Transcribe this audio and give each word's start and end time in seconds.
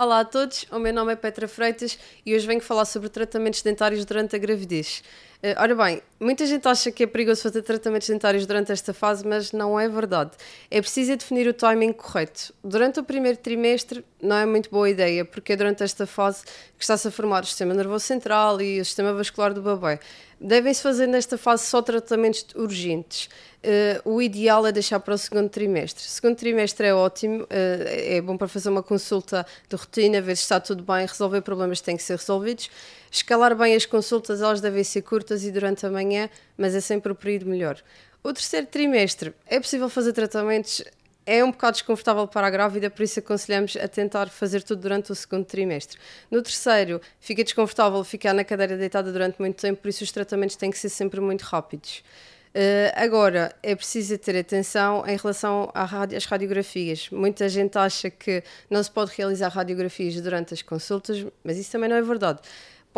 Olá 0.00 0.20
a 0.20 0.24
todos, 0.24 0.64
o 0.70 0.78
meu 0.78 0.94
nome 0.94 1.12
é 1.12 1.16
Petra 1.16 1.48
Freitas 1.48 1.98
e 2.24 2.32
hoje 2.32 2.46
venho 2.46 2.60
falar 2.60 2.84
sobre 2.84 3.08
tratamentos 3.08 3.62
dentários 3.62 4.04
durante 4.04 4.36
a 4.36 4.38
gravidez. 4.38 5.02
Uh, 5.40 5.54
ora 5.56 5.72
bem, 5.72 6.02
muita 6.18 6.44
gente 6.46 6.66
acha 6.66 6.90
que 6.90 7.04
é 7.04 7.06
perigoso 7.06 7.42
fazer 7.42 7.62
tratamentos 7.62 8.08
dentários 8.08 8.44
durante 8.44 8.72
esta 8.72 8.92
fase, 8.92 9.24
mas 9.24 9.52
não 9.52 9.78
é 9.78 9.88
verdade. 9.88 10.32
É 10.68 10.80
preciso 10.80 11.16
definir 11.16 11.46
o 11.46 11.52
timing 11.52 11.92
correto. 11.92 12.52
Durante 12.64 12.98
o 12.98 13.04
primeiro 13.04 13.38
trimestre 13.38 14.04
não 14.20 14.34
é 14.34 14.44
muito 14.44 14.68
boa 14.68 14.90
ideia, 14.90 15.24
porque 15.24 15.52
é 15.52 15.56
durante 15.56 15.84
esta 15.84 16.08
fase 16.08 16.42
que 16.76 16.82
está-se 16.82 17.06
a 17.06 17.10
formar 17.12 17.44
o 17.44 17.46
sistema 17.46 17.72
nervoso 17.72 18.04
central 18.04 18.60
e 18.60 18.80
o 18.80 18.84
sistema 18.84 19.12
vascular 19.12 19.54
do 19.54 19.62
bebê. 19.62 20.00
Devem-se 20.40 20.82
fazer 20.82 21.06
nesta 21.06 21.38
fase 21.38 21.66
só 21.66 21.82
tratamentos 21.82 22.44
urgentes. 22.56 23.28
Uh, 23.58 24.14
o 24.14 24.22
ideal 24.22 24.64
é 24.66 24.72
deixar 24.72 25.00
para 25.00 25.14
o 25.14 25.18
segundo 25.18 25.48
trimestre. 25.48 26.04
O 26.04 26.08
segundo 26.08 26.36
trimestre 26.36 26.86
é 26.86 26.94
ótimo, 26.94 27.42
uh, 27.42 27.48
é 27.50 28.20
bom 28.20 28.36
para 28.36 28.46
fazer 28.46 28.68
uma 28.68 28.82
consulta 28.82 29.44
de 29.68 29.76
rotina, 29.76 30.20
ver 30.20 30.36
se 30.36 30.42
está 30.42 30.60
tudo 30.60 30.82
bem, 30.82 31.06
resolver 31.06 31.40
problemas 31.42 31.80
que 31.80 31.86
têm 31.86 31.96
que 31.96 32.02
ser 32.02 32.16
resolvidos. 32.16 32.70
Escalar 33.10 33.54
bem 33.56 33.74
as 33.74 33.86
consultas, 33.86 34.42
elas 34.42 34.60
devem 34.60 34.84
ser 34.84 35.02
curtas 35.02 35.44
e 35.44 35.50
durante 35.50 35.86
a 35.86 35.90
manhã, 35.90 36.28
mas 36.56 36.74
é 36.74 36.80
sempre 36.80 37.12
o 37.12 37.14
período 37.14 37.46
melhor. 37.46 37.82
O 38.22 38.32
terceiro 38.32 38.66
trimestre 38.66 39.34
é 39.46 39.60
possível 39.60 39.88
fazer 39.88 40.12
tratamentos 40.12 40.82
é 41.30 41.44
um 41.44 41.50
bocado 41.50 41.74
desconfortável 41.74 42.26
para 42.26 42.46
a 42.46 42.50
grávida, 42.50 42.88
por 42.88 43.02
isso 43.02 43.18
aconselhamos 43.18 43.76
a 43.76 43.86
tentar 43.86 44.30
fazer 44.30 44.62
tudo 44.62 44.80
durante 44.80 45.12
o 45.12 45.14
segundo 45.14 45.44
trimestre. 45.44 45.98
No 46.30 46.40
terceiro, 46.42 47.02
fica 47.20 47.44
desconfortável 47.44 48.02
ficar 48.02 48.32
na 48.32 48.42
cadeira 48.44 48.78
deitada 48.78 49.12
durante 49.12 49.38
muito 49.38 49.60
tempo, 49.60 49.82
por 49.82 49.88
isso 49.88 50.02
os 50.02 50.10
tratamentos 50.10 50.56
têm 50.56 50.70
que 50.70 50.78
ser 50.78 50.88
sempre 50.88 51.20
muito 51.20 51.42
rápidos. 51.42 52.02
Uh, 52.48 52.90
agora, 52.94 53.54
é 53.62 53.76
preciso 53.76 54.16
ter 54.16 54.38
atenção 54.38 55.04
em 55.06 55.18
relação 55.18 55.70
às 55.74 56.24
radiografias. 56.24 57.10
Muita 57.10 57.46
gente 57.46 57.76
acha 57.76 58.08
que 58.08 58.42
não 58.70 58.82
se 58.82 58.90
pode 58.90 59.12
realizar 59.14 59.48
radiografias 59.48 60.18
durante 60.22 60.54
as 60.54 60.62
consultas, 60.62 61.26
mas 61.44 61.58
isso 61.58 61.70
também 61.70 61.90
não 61.90 61.96
é 61.96 62.02
verdade. 62.02 62.40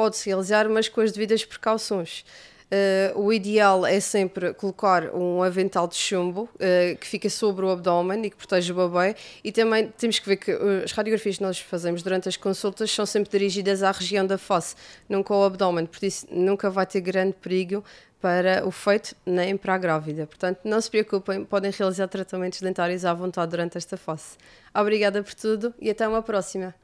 Pode-se 0.00 0.30
realizar, 0.30 0.66
mas 0.66 0.88
com 0.88 1.02
as 1.02 1.12
devidas 1.12 1.44
precauções. 1.44 2.24
Uh, 2.72 3.20
o 3.20 3.30
ideal 3.34 3.84
é 3.84 4.00
sempre 4.00 4.54
colocar 4.54 5.14
um 5.14 5.42
avental 5.42 5.86
de 5.86 5.94
chumbo 5.94 6.48
uh, 6.54 6.96
que 6.98 7.06
fica 7.06 7.28
sobre 7.28 7.66
o 7.66 7.68
abdômen 7.68 8.24
e 8.24 8.30
que 8.30 8.36
protege 8.36 8.72
o 8.72 8.76
bebê. 8.76 9.14
E 9.44 9.52
também 9.52 9.88
temos 9.88 10.18
que 10.18 10.26
ver 10.26 10.36
que 10.36 10.54
uh, 10.54 10.82
as 10.82 10.92
radiografias 10.92 11.36
que 11.36 11.42
nós 11.42 11.58
fazemos 11.58 12.02
durante 12.02 12.30
as 12.30 12.36
consultas 12.38 12.90
são 12.90 13.04
sempre 13.04 13.30
dirigidas 13.30 13.82
à 13.82 13.92
região 13.92 14.26
da 14.26 14.38
face, 14.38 14.74
nunca 15.06 15.34
ao 15.34 15.44
abdômen, 15.44 15.84
por 15.84 16.02
isso 16.02 16.26
nunca 16.30 16.70
vai 16.70 16.86
ter 16.86 17.02
grande 17.02 17.34
perigo 17.34 17.84
para 18.22 18.66
o 18.66 18.70
feito 18.70 19.14
nem 19.26 19.54
para 19.54 19.74
a 19.74 19.78
grávida. 19.78 20.26
Portanto, 20.26 20.60
não 20.64 20.80
se 20.80 20.90
preocupem, 20.90 21.44
podem 21.44 21.70
realizar 21.70 22.08
tratamentos 22.08 22.62
dentários 22.62 23.04
à 23.04 23.12
vontade 23.12 23.50
durante 23.50 23.76
esta 23.76 23.98
fase. 23.98 24.38
Obrigada 24.74 25.22
por 25.22 25.34
tudo 25.34 25.74
e 25.78 25.90
até 25.90 26.08
uma 26.08 26.22
próxima. 26.22 26.74